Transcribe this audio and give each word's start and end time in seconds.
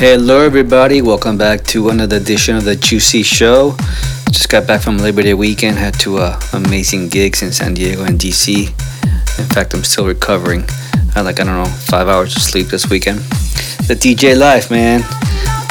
Hello, 0.00 0.42
everybody. 0.42 1.02
Welcome 1.02 1.36
back 1.36 1.64
to 1.74 1.88
another 1.88 2.18
edition 2.18 2.56
of 2.56 2.64
the 2.64 2.76
Juicy 2.76 3.24
Show. 3.24 3.74
Just 4.30 4.48
got 4.48 4.64
back 4.64 4.80
from 4.80 4.96
Labor 4.96 5.24
Day 5.24 5.34
weekend. 5.34 5.76
Had 5.76 5.98
two 5.98 6.18
uh, 6.18 6.38
amazing 6.52 7.08
gigs 7.08 7.42
in 7.42 7.50
San 7.50 7.74
Diego 7.74 8.04
and 8.04 8.16
DC. 8.16 8.68
In 8.68 9.46
fact, 9.46 9.74
I'm 9.74 9.82
still 9.82 10.06
recovering. 10.06 10.62
I 10.70 11.10
had 11.14 11.22
like, 11.22 11.40
I 11.40 11.44
don't 11.44 11.64
know, 11.64 11.64
five 11.64 12.06
hours 12.06 12.36
of 12.36 12.42
sleep 12.42 12.68
this 12.68 12.88
weekend. 12.88 13.18
The 13.88 13.98
DJ 13.98 14.38
life, 14.38 14.70
man. 14.70 15.00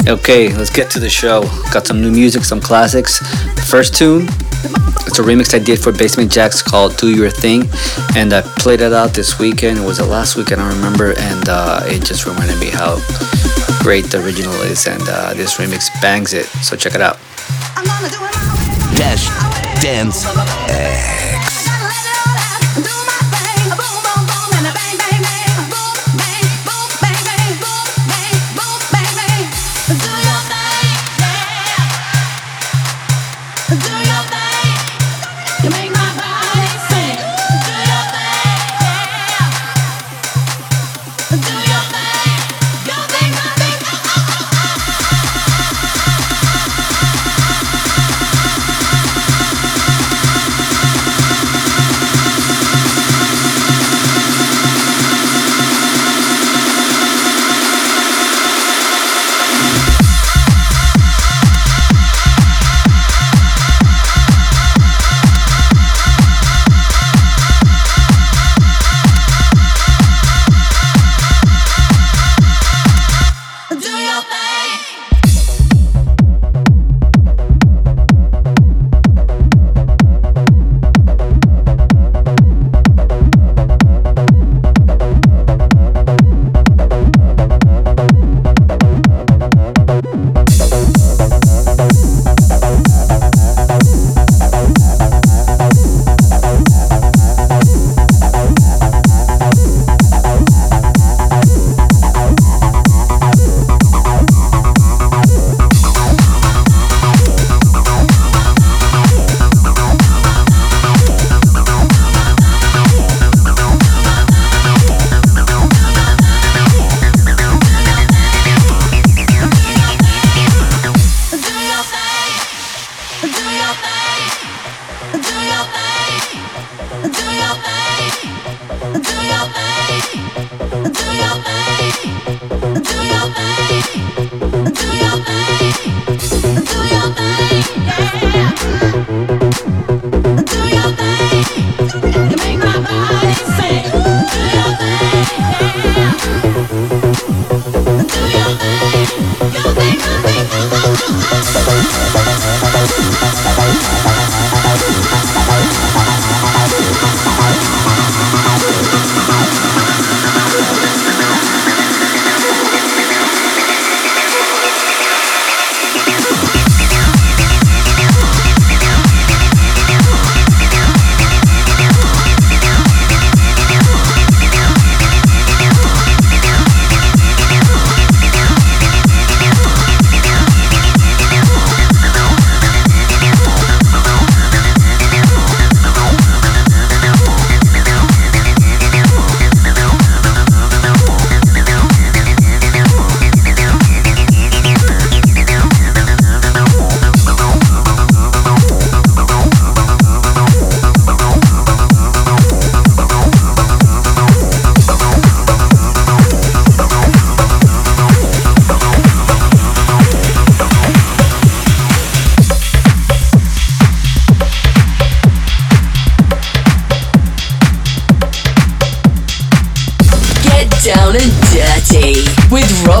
Okay, 0.08 0.48
let's 0.56 0.70
get 0.70 0.90
to 0.92 0.98
the 0.98 1.10
show. 1.10 1.42
Got 1.70 1.86
some 1.86 2.00
new 2.00 2.10
music, 2.10 2.42
some 2.42 2.62
classics. 2.62 3.20
The 3.56 3.66
first 3.68 3.94
tune, 3.94 4.22
it's 5.04 5.18
a 5.18 5.22
remix 5.22 5.54
I 5.54 5.58
did 5.58 5.78
for 5.78 5.92
Basement 5.92 6.30
Jaxx 6.32 6.64
called 6.64 6.96
Do 6.96 7.14
Your 7.14 7.28
Thing. 7.28 7.68
And 8.16 8.32
I 8.32 8.40
played 8.40 8.80
it 8.80 8.94
out 8.94 9.12
this 9.12 9.38
weekend. 9.38 9.76
It 9.76 9.84
was 9.84 9.98
the 9.98 10.06
last 10.06 10.34
weekend, 10.34 10.62
I 10.62 10.68
remember. 10.72 11.12
And 11.18 11.46
uh, 11.50 11.82
it 11.84 12.04
just 12.06 12.24
reminded 12.24 12.58
me 12.58 12.70
how 12.70 12.96
great 13.82 14.06
the 14.06 14.24
original 14.24 14.54
is. 14.62 14.86
And 14.86 15.02
uh, 15.10 15.34
this 15.34 15.58
remix 15.58 15.90
bangs 16.00 16.32
it. 16.32 16.46
So 16.64 16.74
check 16.74 16.94
it 16.94 17.02
out. 17.02 17.18
Dash 18.96 19.28
Dance 19.82 20.24
X. 20.70 21.57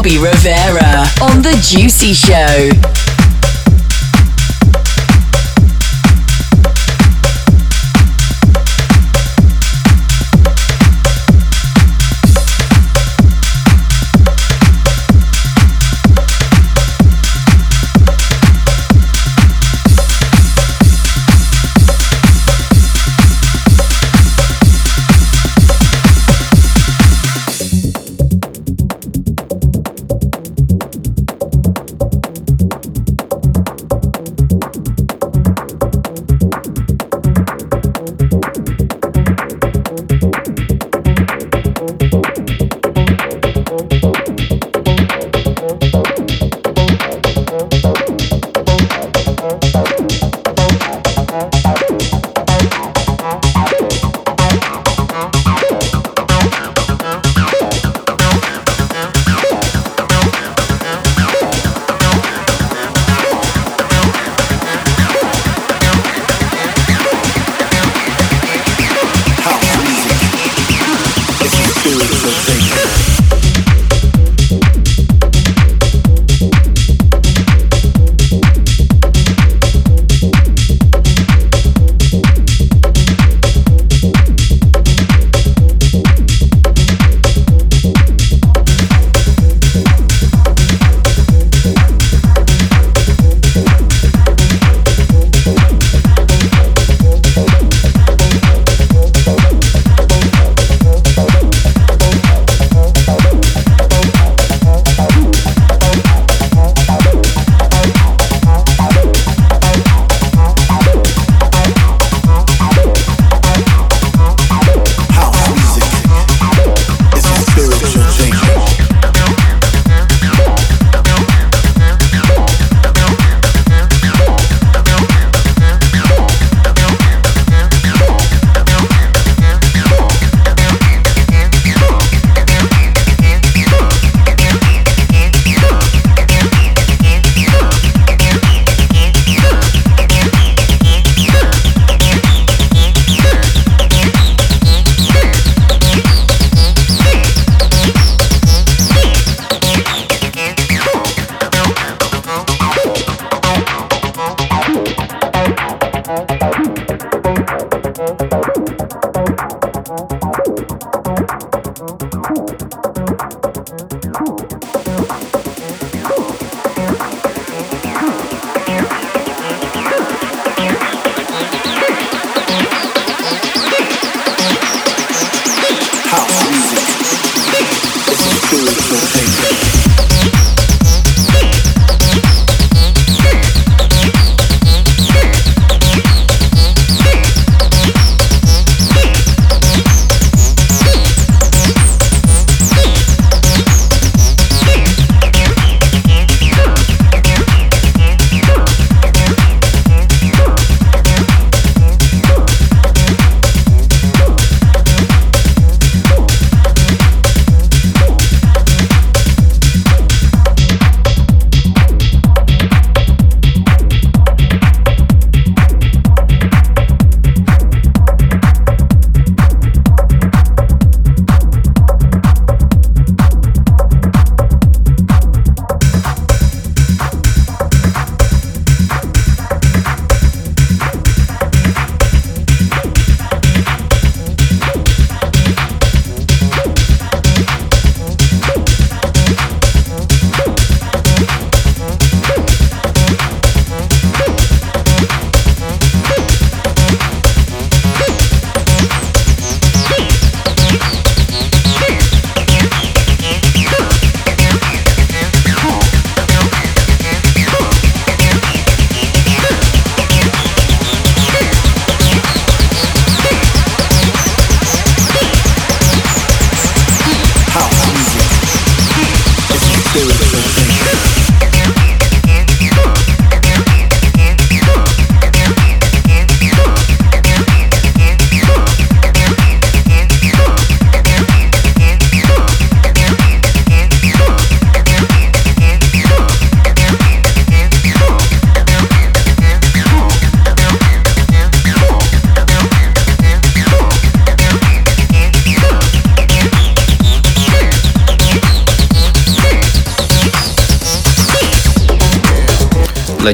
Rivera 0.06 1.06
on 1.20 1.42
The 1.42 1.58
Juicy 1.60 2.14
Show. 2.14 3.07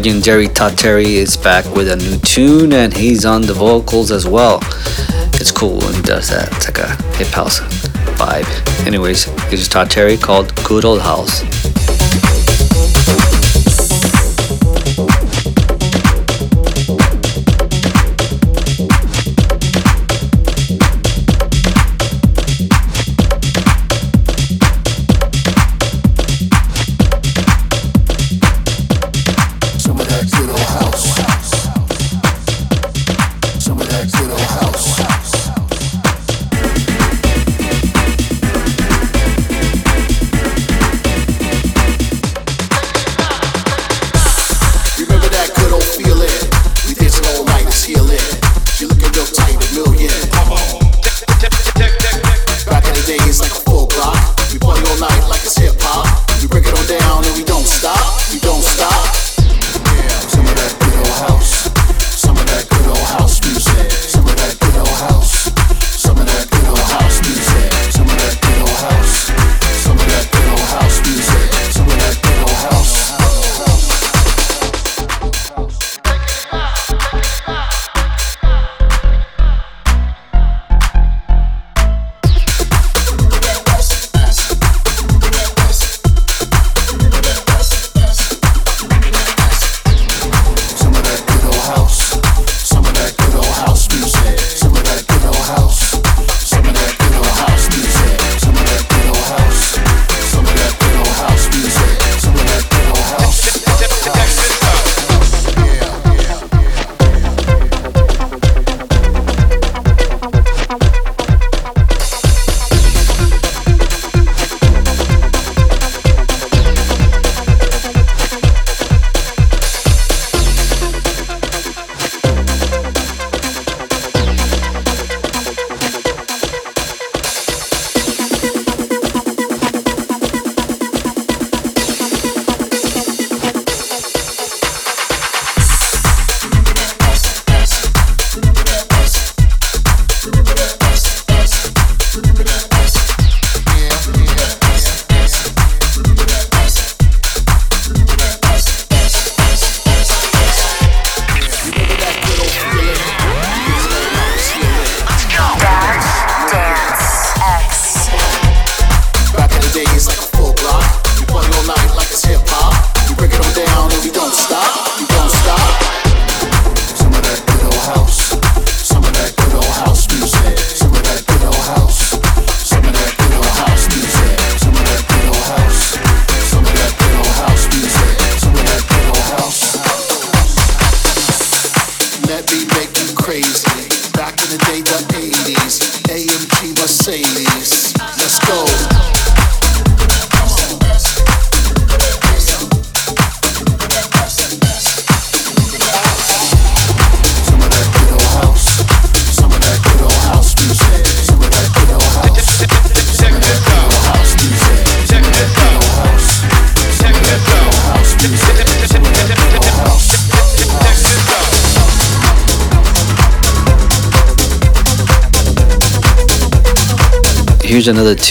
Legendary 0.04 0.48
Todd 0.48 0.76
Terry 0.76 1.14
is 1.14 1.34
back 1.34 1.64
with 1.74 1.88
a 1.88 1.96
new 1.96 2.18
tune 2.18 2.74
and 2.74 2.92
he's 2.92 3.24
on 3.24 3.40
the 3.40 3.54
vocals 3.54 4.10
as 4.10 4.28
well. 4.28 4.58
It's 5.40 5.50
cool 5.50 5.78
when 5.78 5.94
he 5.94 6.02
does 6.02 6.28
that. 6.28 6.52
It's 6.52 6.66
like 6.66 6.76
a 6.76 6.88
hip 7.16 7.28
house 7.28 7.60
vibe. 8.20 8.86
Anyways, 8.86 9.24
this 9.48 9.62
is 9.62 9.66
Todd 9.66 9.90
Terry 9.90 10.18
called 10.18 10.54
Good 10.62 10.84
Old 10.84 11.00
House. 11.00 11.40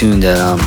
Tune 0.04 0.20
that 0.20 0.38
um, 0.38 0.60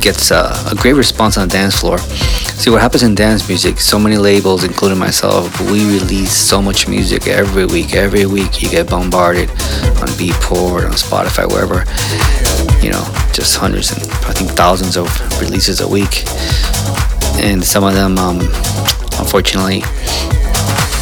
gets 0.00 0.30
uh, 0.30 0.70
a 0.70 0.74
great 0.74 0.94
response 0.94 1.36
on 1.36 1.48
the 1.48 1.52
dance 1.52 1.78
floor. 1.78 1.98
See 1.98 2.70
what 2.70 2.80
happens 2.80 3.02
in 3.02 3.14
dance 3.14 3.46
music. 3.46 3.78
So 3.78 3.98
many 3.98 4.16
labels, 4.16 4.64
including 4.64 4.98
myself, 4.98 5.60
we 5.70 5.84
release 5.84 6.32
so 6.32 6.62
much 6.62 6.88
music 6.88 7.26
every 7.26 7.66
week. 7.66 7.94
Every 7.94 8.24
week 8.24 8.62
you 8.62 8.70
get 8.70 8.88
bombarded 8.88 9.50
on 10.00 10.08
Beatport, 10.16 10.86
on 10.86 10.92
Spotify, 10.92 11.46
wherever. 11.46 11.84
You 12.82 12.92
know, 12.92 13.04
just 13.34 13.56
hundreds 13.56 13.92
and 13.92 14.00
I 14.24 14.32
think 14.32 14.50
thousands 14.52 14.96
of 14.96 15.06
releases 15.38 15.82
a 15.82 15.88
week, 15.88 16.24
and 17.44 17.62
some 17.62 17.84
of 17.84 17.92
them, 17.92 18.16
um, 18.16 18.40
unfortunately, 19.20 19.82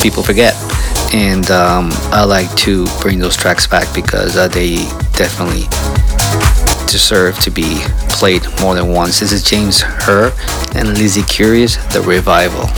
people 0.02 0.24
forget 0.24 0.54
and 1.14 1.48
um, 1.52 1.90
I 2.10 2.24
like 2.24 2.52
to 2.66 2.86
bring 3.00 3.20
those 3.20 3.36
tracks 3.36 3.68
back 3.68 3.94
because 3.94 4.36
uh, 4.36 4.48
they 4.48 4.74
definitely 5.14 5.62
deserve 6.86 7.38
to 7.40 7.50
be 7.50 7.82
played 8.08 8.42
more 8.60 8.74
than 8.74 8.88
once. 8.88 9.20
This 9.20 9.32
is 9.32 9.42
James 9.42 9.80
Hurr 9.80 10.32
and 10.74 10.96
Lizzie 10.98 11.22
Curious, 11.22 11.76
The 11.92 12.00
Revival. 12.00 12.68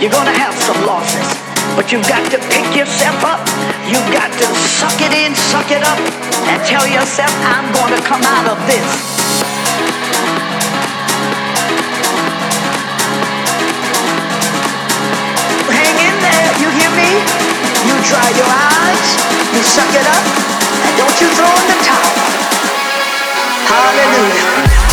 You're 0.00 0.12
gonna 0.12 0.36
have 0.36 0.54
some 0.54 0.84
losses, 0.84 1.28
but 1.76 1.90
you've 1.90 2.06
got 2.08 2.30
to 2.30 2.38
pick 2.52 2.76
yourself 2.76 3.24
up. 3.24 3.40
You've 3.88 4.12
got 4.12 4.30
to 4.32 4.44
suck 4.68 5.00
it 5.00 5.12
in, 5.12 5.34
suck 5.34 5.70
it 5.70 5.82
up, 5.82 5.98
and 6.48 6.62
tell 6.64 6.86
yourself, 6.86 7.32
I'm 7.44 7.72
gonna 7.72 8.02
come 8.02 8.22
out 8.22 8.48
of 8.52 8.58
this. 8.66 9.13
You 17.04 17.94
dry 18.00 18.28
your 18.32 18.48
eyes, 18.48 19.08
you 19.52 19.62
suck 19.62 19.92
it 19.92 20.06
up, 20.08 20.24
and 20.84 20.92
don't 20.96 21.20
you 21.20 21.28
throw 21.36 21.52
in 21.52 21.66
the 21.68 21.78
towel. 21.84 22.14
Hallelujah. 23.68 24.83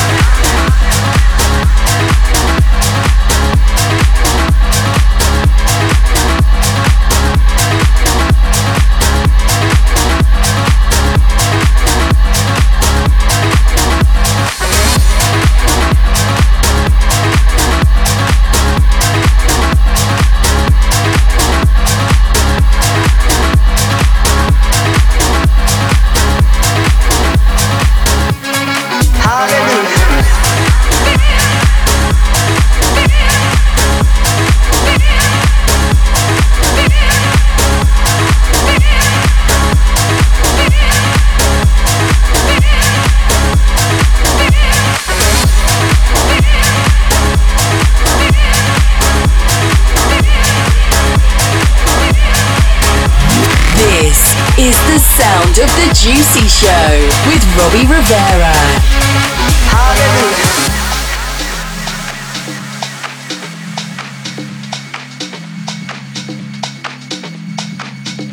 Of 55.62 55.70
the 55.76 55.94
Juicy 55.94 56.48
Show 56.48 56.90
with 57.30 57.44
Robbie 57.56 57.86
Rivera. 57.86 58.54
Hallelujah. 59.70 60.72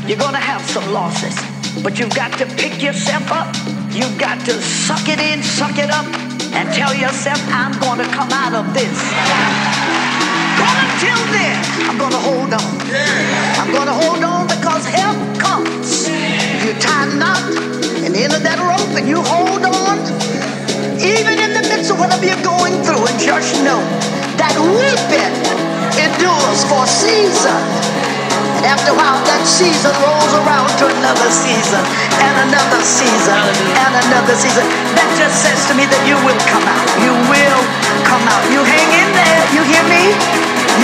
You're 0.08 0.16
gonna 0.18 0.38
have 0.38 0.62
some 0.62 0.90
losses, 0.90 1.36
but 1.82 1.98
you've 1.98 2.14
got 2.14 2.32
to 2.38 2.46
pick 2.56 2.82
yourself 2.82 3.30
up. 3.30 3.54
You've 3.90 4.16
got 4.16 4.40
to 4.46 4.52
suck 4.62 5.06
it 5.08 5.20
in, 5.20 5.42
suck 5.42 5.76
it 5.76 5.90
up, 5.90 6.06
and 6.54 6.72
tell 6.72 6.94
yourself, 6.94 7.40
I'm 7.52 7.78
gonna 7.78 8.08
come 8.08 8.32
out 8.32 8.54
of 8.54 8.72
this. 8.72 8.98
But 10.56 10.74
until 10.86 11.20
then, 11.36 11.60
I'm 11.90 11.98
gonna 11.98 12.16
hold 12.16 12.54
on. 12.54 12.80
I'm 13.60 13.70
gonna 13.70 13.92
hold 13.92 14.24
on 14.24 14.46
because 14.46 14.86
help 14.86 15.38
comes. 15.38 15.77
You 16.68 16.76
tie 16.84 17.08
a 17.08 17.16
knot 17.16 17.40
and 18.04 18.12
end 18.12 18.36
of 18.36 18.44
that 18.44 18.60
rope 18.60 18.92
and 18.92 19.08
you 19.08 19.24
hold 19.24 19.64
on, 19.64 19.96
even 21.00 21.40
in 21.40 21.56
the 21.56 21.64
midst 21.64 21.88
of 21.88 21.96
whatever 21.96 22.28
you're 22.28 22.44
going 22.44 22.76
through, 22.84 23.08
and 23.08 23.16
just 23.16 23.56
know 23.64 23.80
that 24.36 24.52
weeping 24.76 25.32
endures 25.96 26.60
for 26.68 26.84
a 26.84 26.90
season. 26.92 27.56
And 28.60 28.68
after 28.68 28.92
a 28.92 28.96
while, 29.00 29.16
that 29.32 29.48
season 29.48 29.96
rolls 30.04 30.28
around 30.44 30.68
to 30.84 30.92
another 30.92 31.32
season, 31.32 31.80
and 32.20 32.52
another 32.52 32.84
season, 32.84 33.40
and 33.88 33.92
another 34.04 34.36
season. 34.36 34.68
That 34.92 35.08
just 35.16 35.40
says 35.40 35.64
to 35.72 35.72
me 35.72 35.88
that 35.88 36.02
you 36.04 36.20
will 36.20 36.36
come 36.52 36.68
out. 36.68 36.84
You 37.00 37.16
will 37.32 37.60
come 38.04 38.20
out. 38.28 38.44
You 38.52 38.60
hang 38.60 38.92
in 38.92 39.08
there. 39.16 39.40
You 39.56 39.64
hear 39.64 39.84
me? 39.88 40.12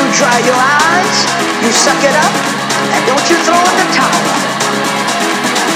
You 0.00 0.04
dry 0.16 0.40
your 0.48 0.56
eyes, 0.56 1.18
you 1.60 1.68
suck 1.76 2.00
it 2.00 2.16
up, 2.16 2.32
and 2.88 3.04
don't 3.04 3.26
you 3.28 3.36
throw 3.44 3.60
in 3.60 3.76
the 3.84 3.88
towel. 3.92 4.53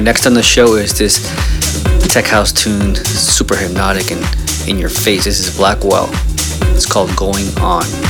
Alright, 0.00 0.14
next 0.14 0.24
on 0.24 0.32
the 0.32 0.42
show 0.42 0.76
is 0.76 0.96
this 0.96 1.20
tech 2.08 2.24
house 2.24 2.52
tune, 2.52 2.94
super 2.94 3.54
hypnotic 3.54 4.10
and 4.10 4.24
in 4.66 4.78
your 4.78 4.88
face. 4.88 5.24
This 5.24 5.46
is 5.46 5.54
Blackwell. 5.54 6.08
It's 6.74 6.90
called 6.90 7.14
Going 7.16 7.46
On. 7.58 8.09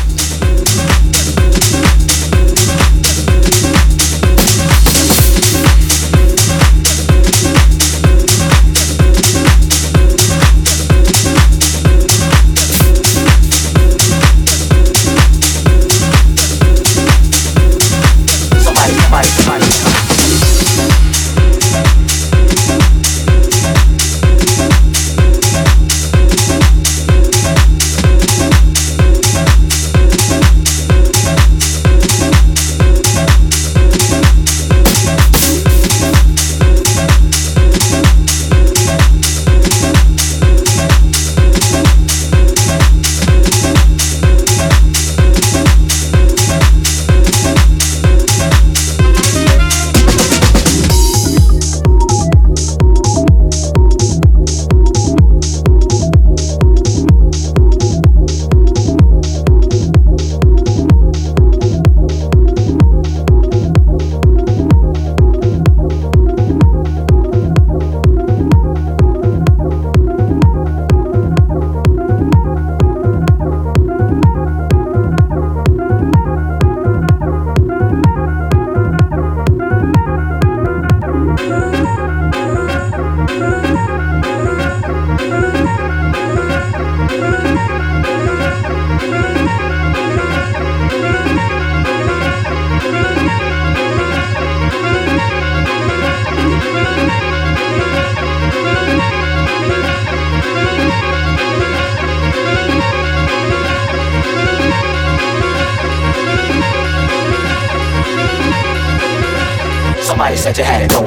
I 110.60 110.62
had 110.62 110.82
it 110.82 110.99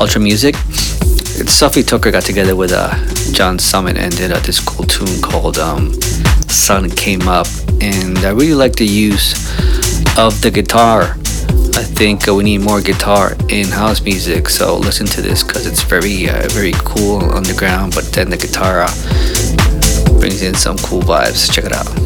Ultra 0.00 0.18
Music. 0.18 0.54
Sofi 1.46 1.82
Tukker 1.82 2.10
got 2.10 2.22
together 2.22 2.56
with 2.56 2.72
uh, 2.72 2.96
John 3.32 3.58
Summit 3.58 3.98
and 3.98 4.16
did 4.16 4.32
uh, 4.32 4.38
this 4.40 4.58
cool 4.58 4.86
tune 4.86 5.20
called 5.20 5.58
um, 5.58 5.92
Sun 6.48 6.88
Came 6.92 7.28
Up. 7.28 7.46
And 7.82 8.16
I 8.20 8.30
really 8.30 8.54
like 8.54 8.76
the 8.76 8.86
use 8.86 9.34
of 10.16 10.40
the 10.40 10.50
guitar. 10.50 11.16
I 11.76 11.84
think 11.84 12.26
uh, 12.26 12.34
we 12.34 12.44
need 12.44 12.62
more 12.62 12.80
guitar 12.80 13.36
in 13.50 13.68
house 13.68 14.00
music, 14.00 14.48
so 14.48 14.78
listen 14.78 15.04
to 15.08 15.20
this 15.20 15.42
because 15.42 15.66
it's 15.66 15.82
very, 15.82 16.30
uh, 16.30 16.48
very 16.48 16.72
cool 16.78 17.20
underground. 17.34 17.94
But 17.94 18.04
then 18.04 18.30
the 18.30 18.38
guitar 18.38 18.80
uh, 18.80 20.18
brings 20.18 20.40
in 20.40 20.54
some 20.54 20.78
cool 20.78 21.02
vibes. 21.02 21.52
Check 21.52 21.66
it 21.66 21.74
out. 21.74 21.99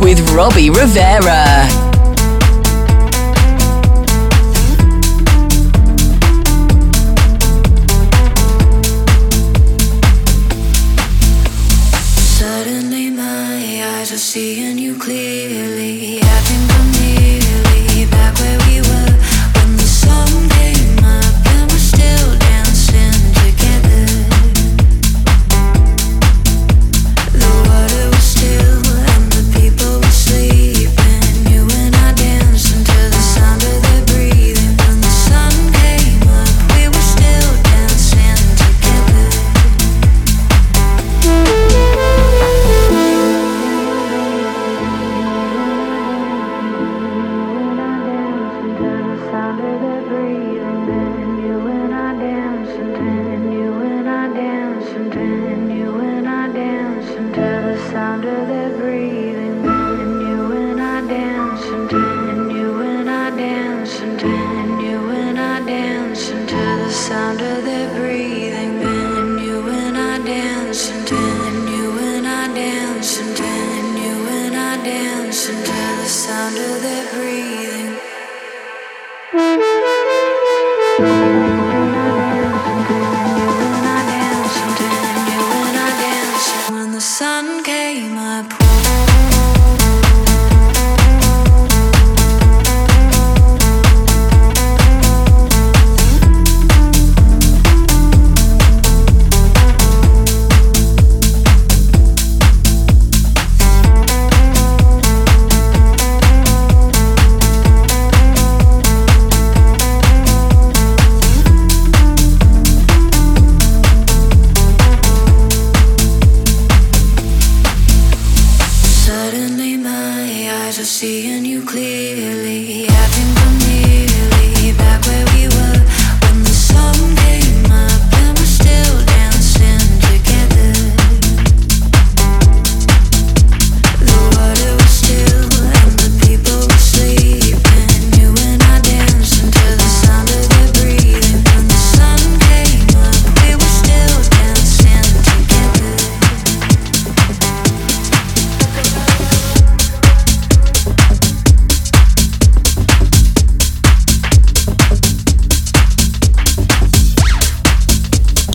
With 0.00 0.30
Robbie 0.30 0.70
Rivera. 0.70 1.89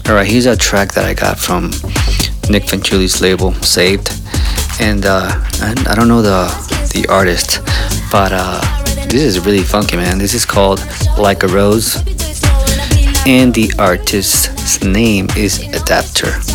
Alright, 0.07 0.27
here's 0.27 0.45
a 0.45 0.55
track 0.55 0.93
that 0.93 1.03
I 1.03 1.15
got 1.15 1.39
from 1.39 1.71
Nic 2.47 2.67
Fanciulli's 2.67 3.21
label, 3.21 3.53
Saved. 3.55 4.11
And 4.79 5.03
uh, 5.03 5.31
I, 5.61 5.73
I 5.89 5.95
don't 5.95 6.07
know 6.07 6.21
the 6.21 6.45
the 6.93 7.07
artist, 7.09 7.59
but 8.11 8.31
uh, 8.31 8.61
this 9.07 9.23
is 9.23 9.43
really 9.43 9.63
funky, 9.63 9.97
man. 9.97 10.19
This 10.19 10.35
is 10.35 10.45
called 10.45 10.85
Like 11.17 11.41
a 11.41 11.47
Rose. 11.47 11.95
And 13.25 13.51
the 13.51 13.73
artist's 13.79 14.83
name 14.83 15.27
is 15.35 15.59
Adapter. 15.73 16.54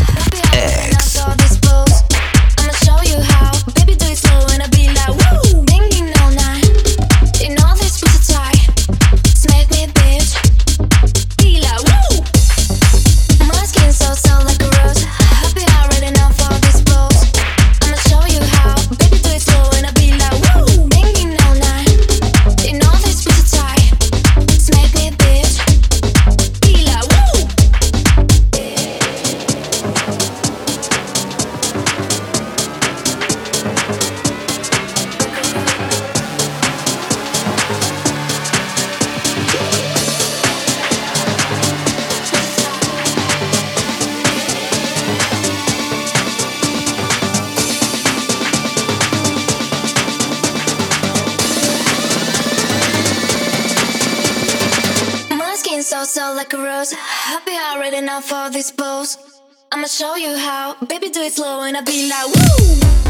show 59.87 60.15
you 60.15 60.37
how. 60.37 60.75
Baby, 60.85 61.09
do 61.09 61.21
it 61.21 61.33
slow 61.33 61.61
and 61.61 61.77
I'll 61.77 61.83
be 61.83 62.09
like, 62.09 62.27
woo! 62.27 63.00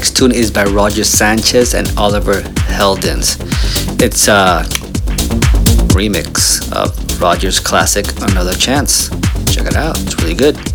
Next 0.00 0.16
tune 0.16 0.32
is 0.32 0.50
by 0.50 0.64
Roger 0.64 1.04
Sanchez 1.04 1.74
and 1.74 1.86
Oliver 1.98 2.40
Heldens. 2.72 3.36
It's 4.00 4.28
a 4.28 4.64
remix 5.92 6.72
of 6.72 7.20
Roger's 7.20 7.60
classic 7.60 8.06
Another 8.22 8.54
Chance. 8.54 9.10
Check 9.52 9.66
it 9.66 9.76
out, 9.76 10.00
it's 10.00 10.18
really 10.22 10.34
good. 10.34 10.69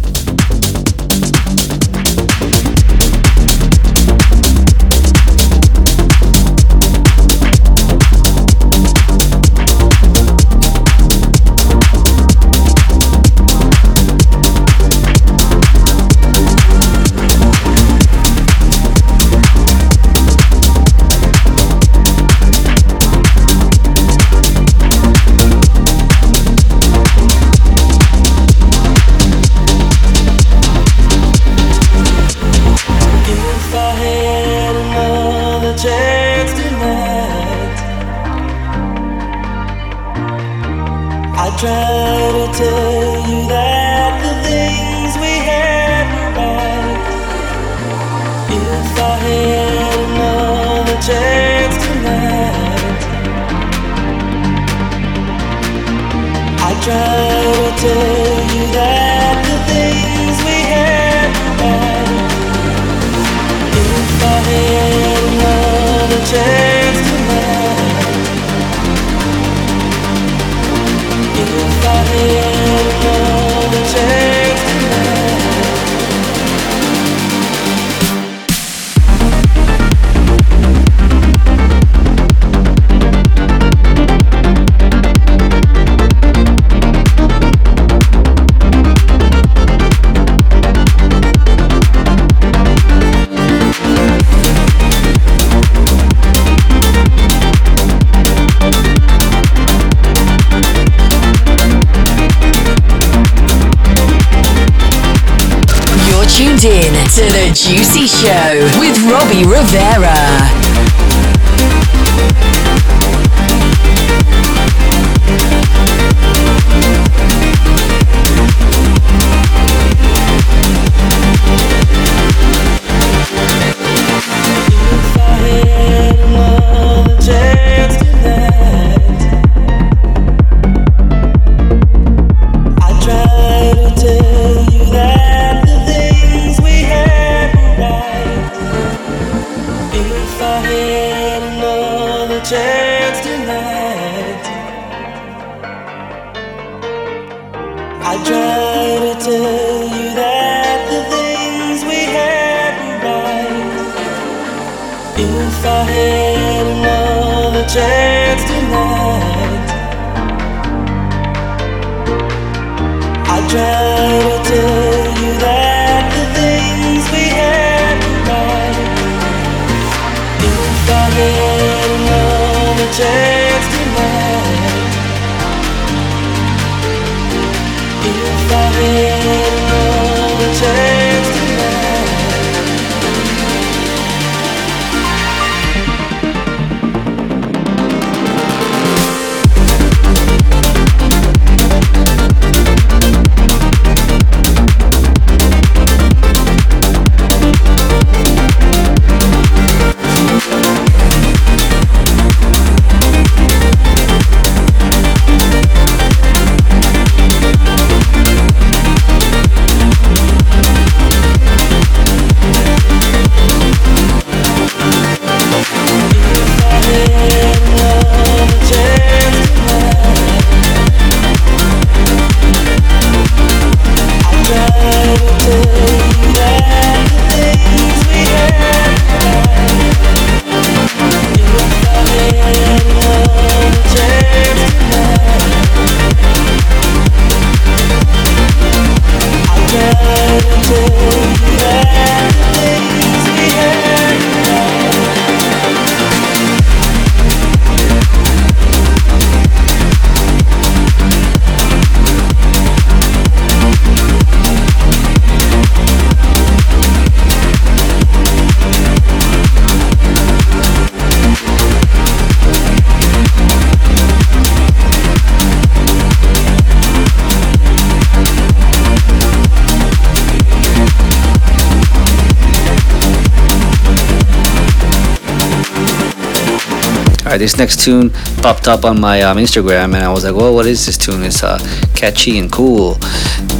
Alright, 277.36 277.42
this 277.42 277.58
next 277.58 277.84
tune 277.84 278.12
popped 278.38 278.70
up 278.70 278.86
on 278.86 279.02
my 279.02 279.22
um, 279.24 279.36
Instagram, 279.36 279.94
and 279.94 279.98
I 279.98 280.10
was 280.10 280.24
like, 280.24 280.36
"Well, 280.36 280.56
what 280.56 280.66
is 280.68 280.86
this 280.86 280.98
tune? 280.98 281.22
It's 281.22 281.44
uh, 281.44 281.60
catchy 281.94 282.40
and 282.40 282.50
cool." 282.50 282.94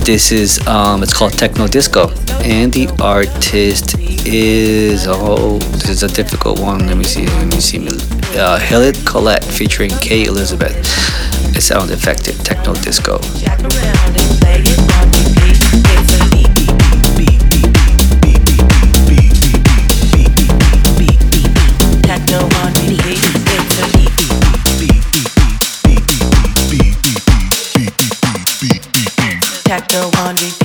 This 0.06 0.32
is 0.32 0.66
um, 0.66 1.04
it's 1.04 1.14
called 1.14 1.34
Techno 1.34 1.68
Disco, 1.68 2.08
and 2.40 2.72
the 2.72 2.88
artist 3.04 4.00
is 4.00 5.08
oh, 5.10 5.60
this 5.74 5.90
is 5.90 6.04
a 6.04 6.08
difficult 6.08 6.62
one. 6.62 6.88
Let 6.88 6.96
me 6.96 7.04
see. 7.04 7.28
Let 7.28 7.48
me 7.48 7.60
see. 7.60 7.86
Uh, 8.40 8.58
Hillet 8.60 9.06
Colette 9.06 9.44
featuring 9.44 9.92
Kay 10.00 10.24
Elizabeth. 10.24 10.78
It 11.54 11.62
sounds 11.62 11.92
effective. 11.92 12.42
Techno 12.46 12.76
Disco. 12.76 13.20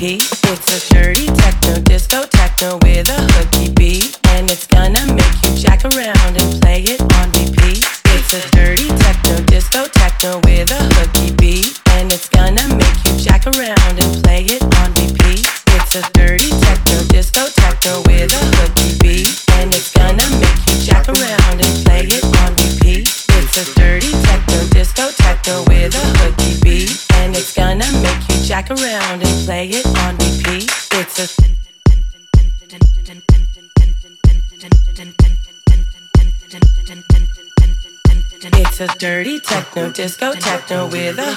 He 0.00 0.14
It's 0.14 0.88
a 0.88 0.89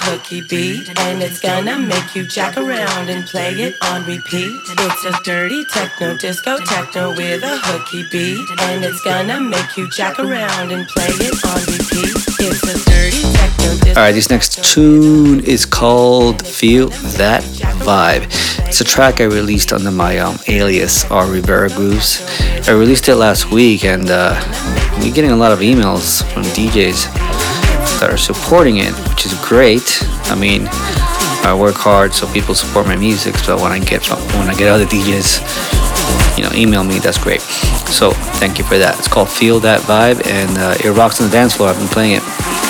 hooky 0.03 0.41
beat, 0.41 0.89
and 0.99 1.23
it's 1.23 1.39
gonna 1.39 1.77
make 1.77 2.15
you 2.15 2.23
jack 2.25 2.57
around 2.57 3.09
and 3.09 3.25
play 3.25 3.51
it 3.51 3.75
on 3.83 4.03
repeat. 4.05 4.51
It's 4.77 5.05
a 5.05 5.13
dirty 5.23 5.63
techno 5.65 6.17
disco 6.17 6.57
techno 6.57 7.09
with 7.11 7.43
a 7.43 7.57
hooky 7.63 8.03
beat, 8.11 8.45
and 8.61 8.83
it's 8.83 9.01
gonna 9.01 9.39
make 9.39 9.77
you 9.77 9.89
jack 9.89 10.19
around 10.19 10.71
and 10.71 10.87
play 10.87 11.07
it 11.09 11.35
on 11.45 11.61
repeat. 11.71 12.13
It's 12.39 12.63
a 12.63 12.89
dirty 12.89 13.21
techno 13.33 13.69
disco. 13.75 13.89
Alright, 13.91 14.15
this 14.15 14.29
next 14.29 14.63
tune 14.63 15.39
is 15.41 15.65
called 15.65 16.45
Feel 16.45 16.89
That 17.17 17.43
Vibe. 17.83 18.25
It's 18.67 18.81
a 18.81 18.83
track 18.83 19.21
I 19.21 19.25
released 19.25 19.71
under 19.71 19.91
my 19.91 20.17
um, 20.19 20.37
alias 20.47 21.05
R 21.11 21.27
Rivera 21.27 21.69
Grooves. 21.69 22.21
I 22.67 22.71
released 22.71 23.07
it 23.07 23.15
last 23.15 23.51
week 23.51 23.85
and 23.85 24.09
uh, 24.09 24.33
we're 24.99 25.13
getting 25.13 25.31
a 25.31 25.37
lot 25.37 25.51
of 25.51 25.59
emails 25.59 26.23
from 26.33 26.43
DJs 26.43 27.42
that 28.03 28.11
are 28.11 28.17
supporting 28.17 28.79
it, 28.79 28.91
which 29.07 29.25
is 29.25 29.33
great. 29.39 30.03
I 30.25 30.35
mean, 30.35 30.67
I 31.47 31.55
work 31.57 31.75
hard 31.75 32.13
so 32.13 32.27
people 32.33 32.53
support 32.53 32.85
my 32.85 32.97
music, 32.97 33.37
so 33.37 33.55
when 33.55 33.71
I 33.71 33.79
get 33.79 34.05
when 34.35 34.49
I 34.49 34.55
get 34.55 34.67
other 34.67 34.85
DJs, 34.85 36.37
you 36.37 36.43
know, 36.43 36.51
email 36.53 36.83
me, 36.83 36.99
that's 36.99 37.17
great. 37.17 37.39
So 37.87 38.11
thank 38.41 38.57
you 38.57 38.65
for 38.65 38.77
that. 38.77 38.99
It's 38.99 39.07
called 39.07 39.29
Feel 39.29 39.61
That 39.61 39.79
Vibe 39.81 40.27
and 40.27 40.57
uh, 40.57 40.75
it 40.83 40.91
rocks 40.91 41.21
on 41.21 41.27
the 41.27 41.33
dance 41.33 41.55
floor. 41.55 41.69
I've 41.69 41.79
been 41.79 41.87
playing 41.87 42.17
it. 42.17 42.62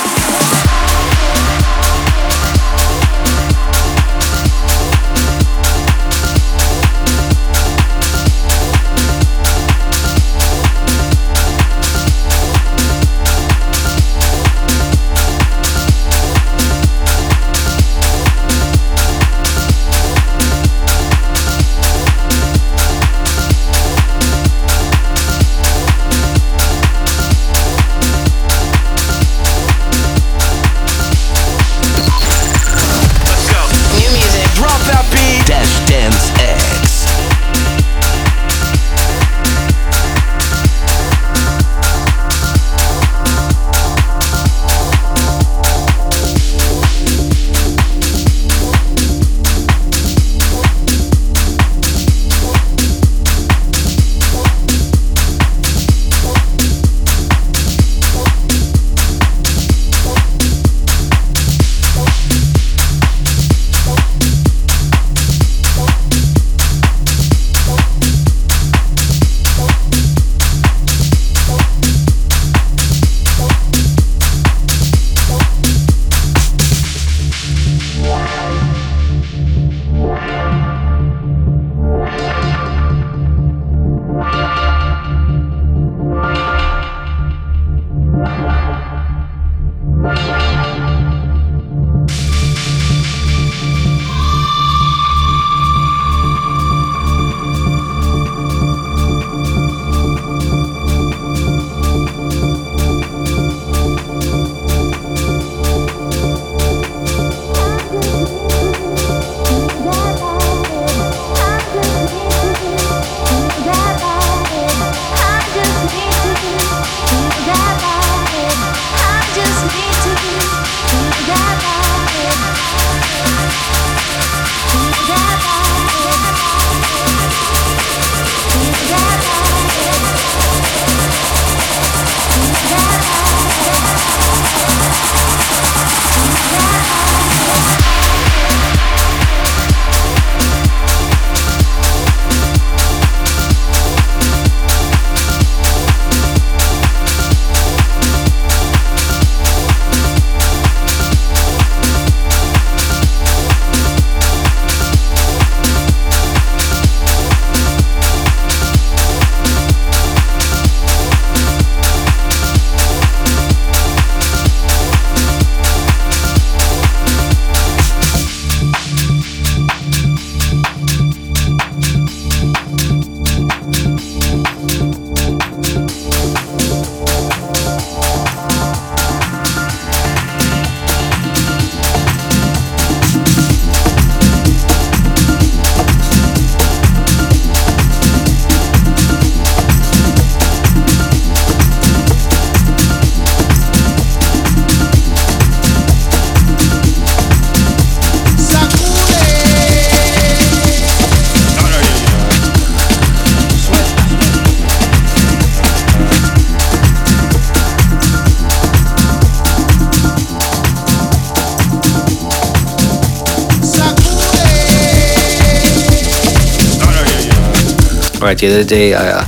Right, 218.24 218.38
the 218.38 218.48
other 218.48 218.64
day 218.64 218.94
I, 218.94 219.10
uh, 219.10 219.26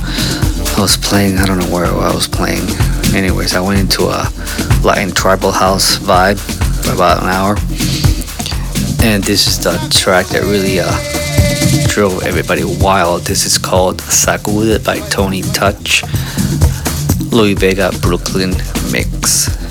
I 0.78 0.80
was 0.80 0.96
playing, 0.96 1.36
I 1.36 1.44
don't 1.44 1.58
know 1.58 1.70
where 1.70 1.84
I 1.84 2.14
was 2.14 2.26
playing. 2.26 2.64
Anyways, 3.14 3.54
I 3.54 3.60
went 3.60 3.78
into 3.78 4.04
a 4.04 4.24
Latin 4.82 5.10
tribal 5.10 5.52
house 5.52 5.98
vibe 5.98 6.40
for 6.82 6.94
about 6.94 7.22
an 7.22 7.28
hour. 7.28 7.56
And 9.06 9.22
this 9.22 9.46
is 9.48 9.58
the 9.58 9.76
track 9.90 10.28
that 10.28 10.44
really 10.44 10.80
uh, 10.80 11.88
drove 11.88 12.22
everybody 12.22 12.62
wild. 12.64 13.26
This 13.26 13.44
is 13.44 13.58
called 13.58 13.98
Sacude 13.98 14.82
by 14.82 15.00
Tony 15.10 15.42
Touch. 15.42 16.02
Louie 17.30 17.52
Vega 17.52 17.92
Brooklyn 18.00 18.52
mix. 18.90 19.65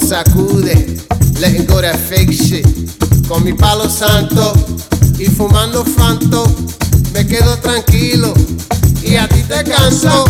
Sacude, 0.00 0.74
letting 1.40 1.66
go 1.66 1.80
that 1.80 1.96
fake 1.96 2.32
shit. 2.32 2.66
Con 3.28 3.44
mi 3.44 3.52
palo 3.52 3.88
santo 3.88 4.52
y 5.18 5.26
fumando 5.26 5.84
fanto, 5.84 6.44
me 7.12 7.26
quedo 7.26 7.56
tranquilo 7.58 8.32
y 9.02 9.16
a 9.16 9.28
ti 9.28 9.42
te 9.42 9.64
canso. 9.64 10.24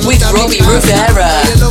With 0.00 0.22
Robbie 0.32 0.60
Rivera. 0.60 1.61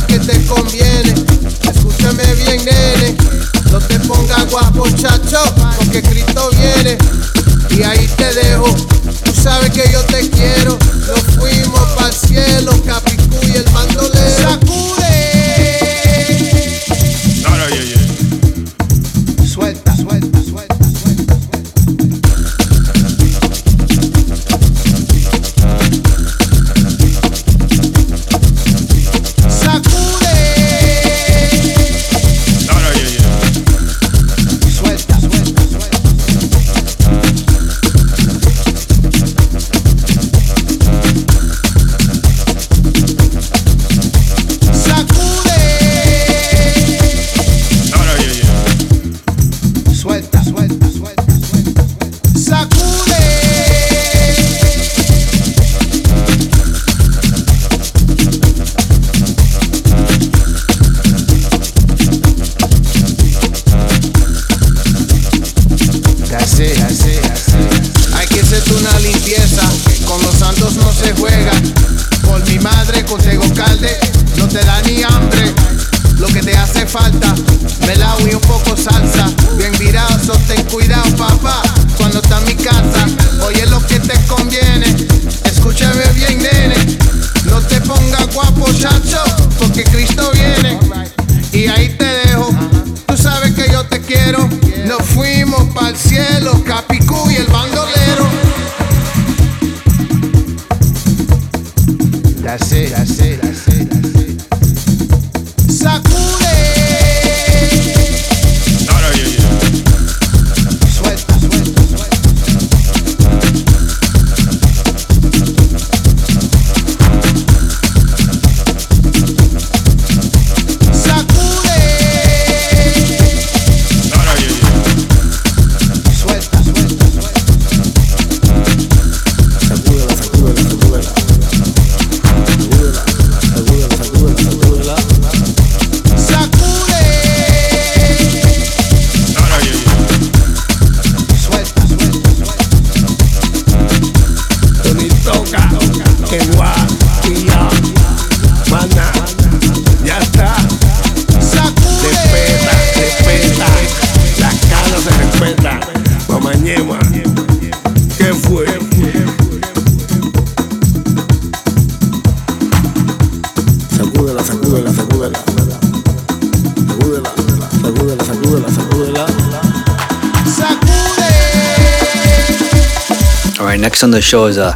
On 174.02 174.10
the 174.10 174.20
show 174.20 174.46
is 174.46 174.58
a, 174.58 174.74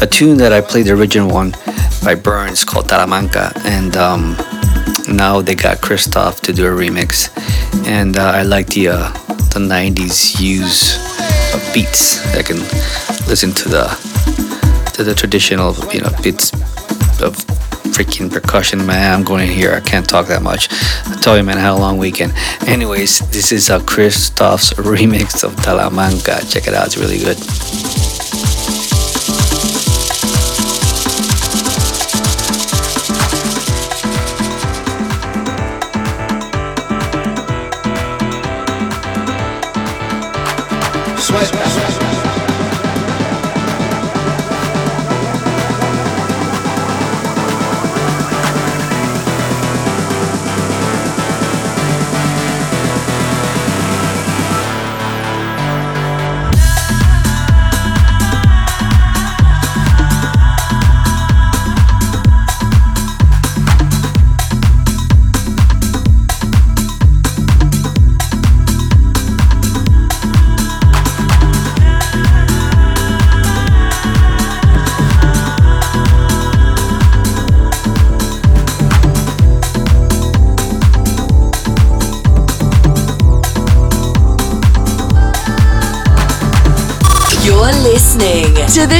a 0.00 0.06
tune 0.06 0.36
that 0.38 0.52
I 0.52 0.60
played 0.60 0.86
the 0.86 0.92
original 0.92 1.30
one 1.30 1.52
by 2.04 2.14
Burns 2.14 2.64
called 2.64 2.86
Talamanca. 2.86 3.52
And 3.64 3.96
um, 3.96 4.36
now 5.08 5.40
they 5.40 5.54
got 5.54 5.80
Christoph 5.80 6.40
to 6.42 6.52
do 6.52 6.66
a 6.66 6.70
remix, 6.70 7.30
and 7.86 8.16
uh, 8.16 8.32
I 8.34 8.42
like 8.42 8.68
the 8.68 8.88
uh, 8.88 9.12
the 9.54 9.60
'90s 9.60 10.40
use 10.40 10.96
of 11.54 11.62
beats. 11.72 12.24
I 12.36 12.42
can 12.42 12.58
listen 13.28 13.52
to 13.52 13.68
the 13.68 13.86
to 14.94 15.04
the 15.04 15.14
traditional 15.14 15.74
you 15.92 16.02
know 16.02 16.10
beats 16.22 16.52
of 17.22 17.36
freaking 17.88 18.30
percussion, 18.30 18.86
man. 18.86 19.14
I'm 19.14 19.24
going 19.24 19.48
in 19.48 19.54
here. 19.54 19.72
I 19.72 19.80
can't 19.80 20.08
talk 20.08 20.26
that 20.28 20.42
much. 20.42 20.68
I 21.06 21.16
tell 21.20 21.36
you, 21.36 21.42
man, 21.42 21.58
I 21.58 21.62
had 21.62 21.72
a 21.72 21.76
long 21.76 21.98
weekend. 21.98 22.32
Anyways, 22.66 23.20
this 23.30 23.50
is 23.50 23.70
uh, 23.70 23.80
Christoph's 23.80 24.72
remix 24.74 25.42
of 25.42 25.52
Talamanca. 25.56 26.52
Check 26.52 26.68
it 26.68 26.74
out. 26.74 26.86
It's 26.86 26.96
really 26.96 27.18
good. 27.18 27.38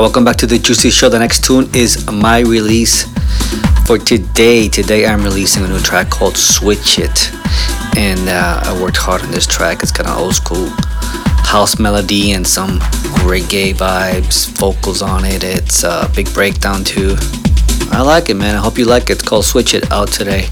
Welcome 0.00 0.24
back 0.24 0.34
to 0.34 0.46
the 0.46 0.58
Juicy 0.58 0.90
Show. 0.90 1.08
The 1.08 1.20
next 1.20 1.44
tune 1.44 1.70
is 1.72 2.10
my 2.10 2.40
release 2.40 3.04
for 3.86 3.96
today. 3.96 4.68
Today 4.68 5.06
I'm 5.06 5.22
releasing 5.22 5.64
a 5.64 5.68
new 5.68 5.78
track 5.78 6.10
called 6.10 6.36
Switch 6.36 6.98
It. 6.98 7.30
And 7.96 8.28
uh, 8.28 8.60
I 8.64 8.82
worked 8.82 8.96
hard 8.96 9.22
on 9.22 9.30
this 9.30 9.46
track. 9.46 9.84
It's 9.84 9.92
kind 9.92 10.08
of 10.08 10.18
old 10.18 10.34
school 10.34 10.68
house 11.44 11.78
melody 11.78 12.32
and 12.32 12.44
some 12.44 12.80
reggae 13.22 13.72
vibes, 13.72 14.48
vocals 14.58 15.00
on 15.00 15.24
it. 15.24 15.44
It's 15.44 15.84
a 15.84 16.10
big 16.16 16.32
breakdown 16.34 16.82
too. 16.82 17.14
I 17.92 18.02
like 18.02 18.30
it, 18.30 18.34
man. 18.34 18.56
I 18.56 18.58
hope 18.58 18.78
you 18.78 18.86
like 18.86 19.04
it. 19.04 19.10
It's 19.10 19.22
called 19.22 19.44
Switch 19.44 19.74
It 19.74 19.92
out 19.92 20.08
today. 20.08 20.48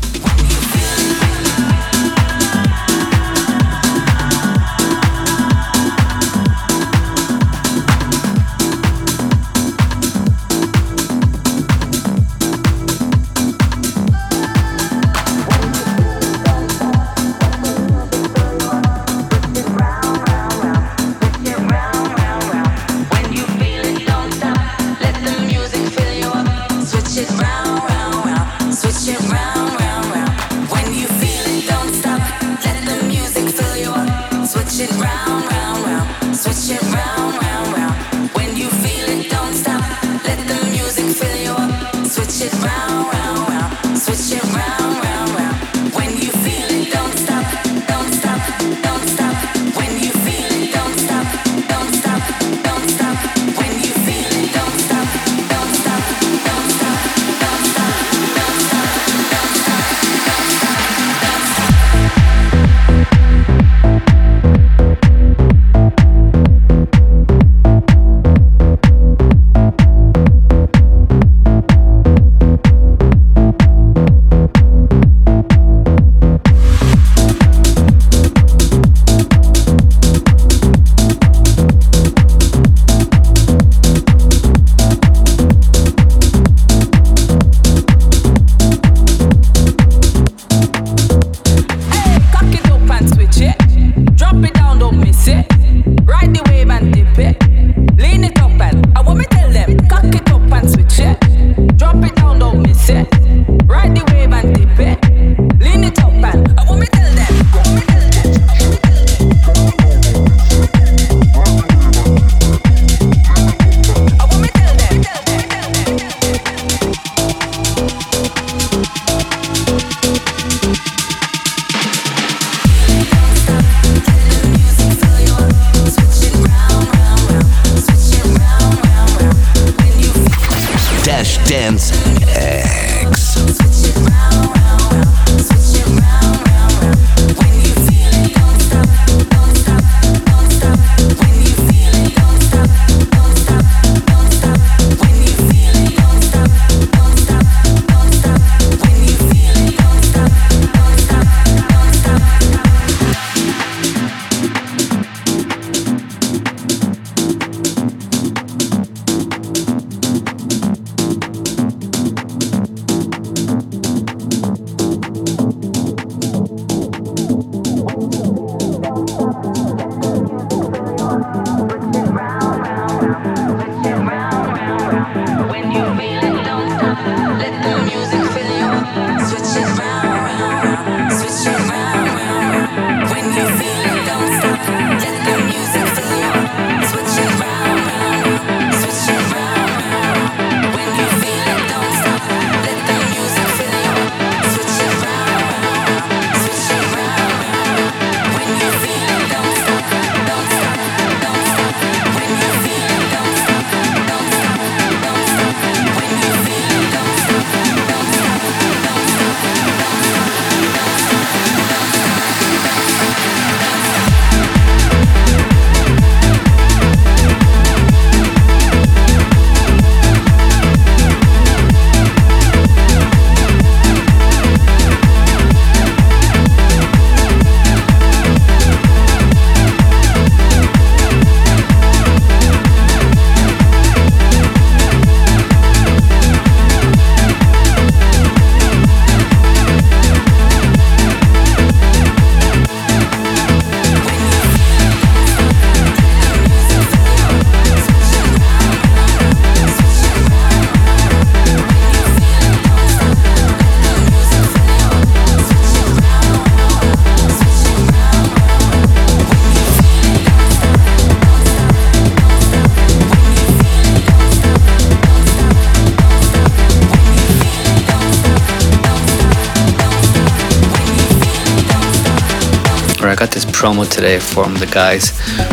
Promo 273.63 273.89
today 273.89 274.19
from 274.19 274.55
the 274.55 274.67
guys 274.67 275.13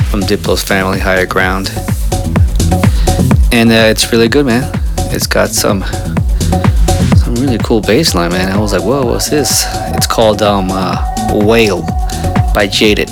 from 0.10 0.22
Diplo's 0.22 0.64
Family 0.64 0.98
Higher 0.98 1.28
Ground. 1.28 1.70
And 3.52 3.70
uh, 3.70 3.86
it's 3.92 4.12
really 4.12 4.28
good, 4.28 4.48
man. 4.48 4.64
It's 5.14 5.28
got 5.28 5.50
some 5.50 5.84
some 7.18 7.36
really 7.36 7.60
cool 7.60 7.82
bass 7.82 8.16
line, 8.16 8.32
man. 8.32 8.52
I 8.52 8.58
was 8.58 8.74
like, 8.74 8.82
whoa, 8.82 9.06
what's 9.06 9.30
this? 9.30 9.64
It's 9.96 10.08
called 10.08 10.42
um, 10.42 10.70
uh, 10.72 10.98
Whale 11.46 11.84
by 12.56 12.66
Jaded. 12.66 13.12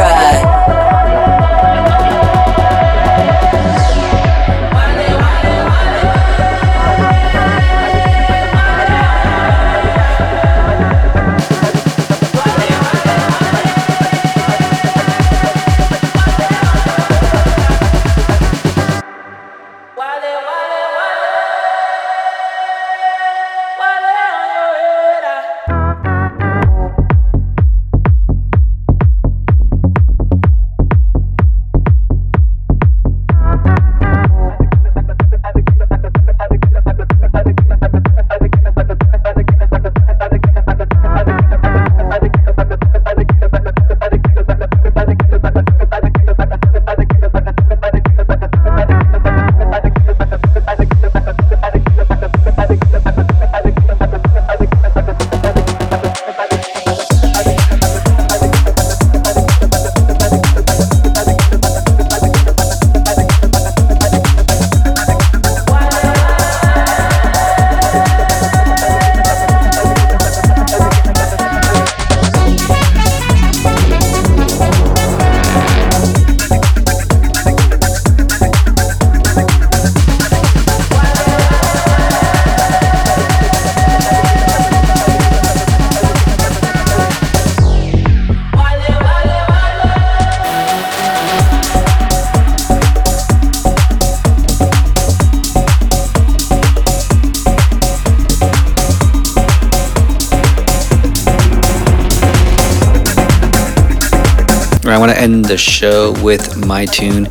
My 106.71 106.85
tune 106.85 107.23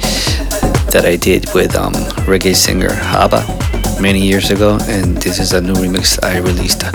that 0.93 1.05
I 1.07 1.16
did 1.16 1.47
with 1.55 1.74
um, 1.74 1.95
reggae 2.28 2.55
singer 2.55 2.91
Haba 2.91 3.41
many 3.99 4.20
years 4.20 4.51
ago, 4.51 4.76
and 4.82 5.16
this 5.16 5.38
is 5.38 5.55
a 5.55 5.62
new 5.62 5.72
remix 5.72 6.22
I 6.22 6.41
released 6.41 6.84
uh, 6.84 6.93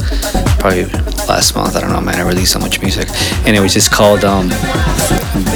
probably 0.60 0.86
last 1.26 1.56
month. 1.56 1.76
I 1.76 1.82
don't 1.82 1.92
know, 1.92 2.02
man. 2.02 2.20
I 2.20 2.22
released 2.22 2.52
so 2.52 2.60
much 2.60 2.82
music. 2.82 3.10
Anyways, 3.48 3.76
it's 3.76 3.90
called 3.90 4.24
um, 4.24 4.50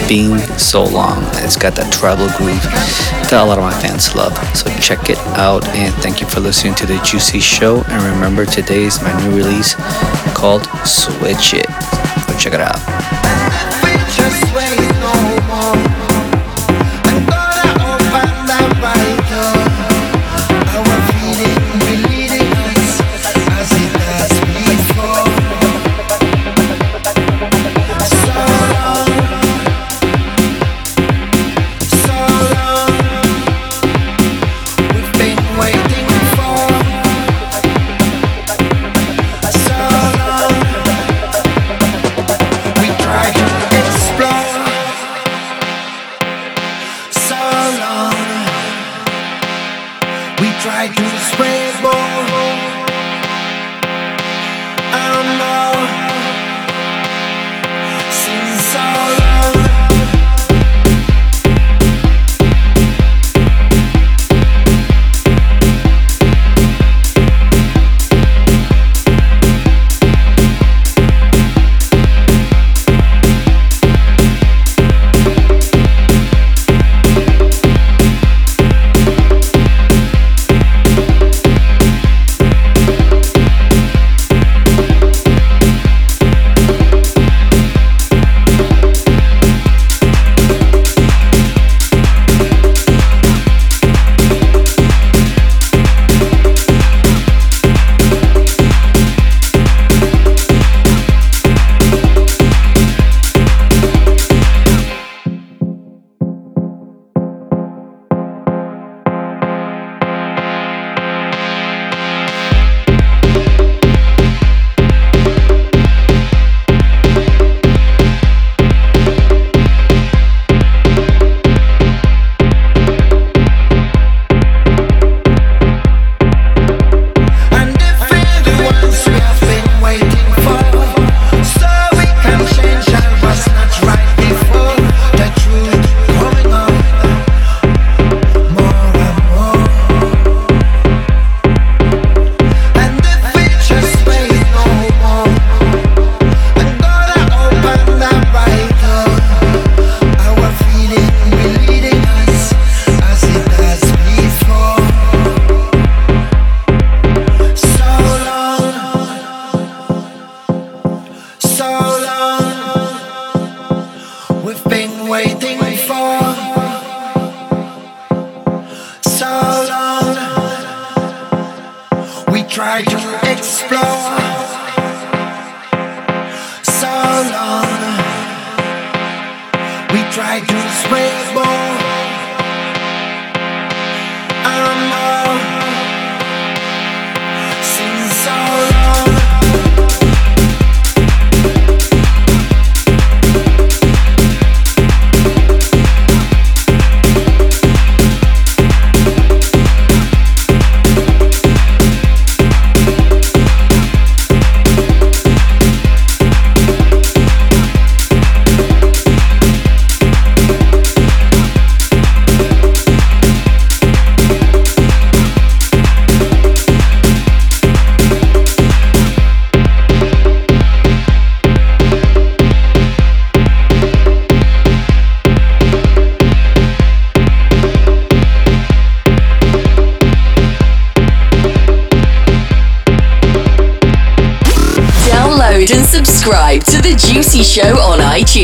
"Being 0.08 0.40
So 0.58 0.84
Long." 0.84 1.22
It's 1.46 1.58
got 1.58 1.76
that 1.76 1.94
tribal 1.94 2.26
groove 2.38 2.64
that 3.30 3.40
a 3.44 3.46
lot 3.46 3.60
of 3.60 3.64
my 3.64 3.76
fans 3.82 4.16
love. 4.16 4.34
So 4.58 4.66
check 4.80 5.12
it 5.12 5.20
out, 5.38 5.64
and 5.78 5.94
thank 6.02 6.22
you 6.22 6.28
for 6.28 6.40
listening 6.40 6.74
to 6.82 6.88
the 6.88 6.98
Juicy 7.06 7.40
Show. 7.40 7.84
And 7.88 8.02
remember, 8.16 8.48
today 8.48 8.82
is 8.82 9.00
my 9.04 9.14
new 9.22 9.38
release 9.38 9.76
called 10.34 10.66
"Switch 10.88 11.54
It." 11.54 11.70
Go 12.26 12.34
check 12.40 12.54
it 12.54 12.62
out. 12.62 13.19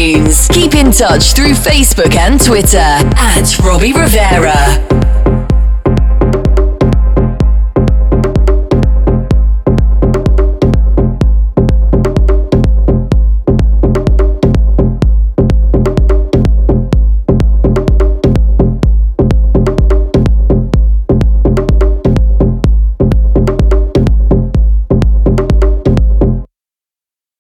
iTunes. 0.06 0.52
Keep 0.54 0.76
in 0.76 0.92
touch 0.92 1.34
through 1.34 1.54
Facebook 1.54 2.16
and 2.16 2.40
Twitter 2.40 2.78
at 2.78 3.60
Robbie 3.60 3.94
Rivera. 3.94 4.95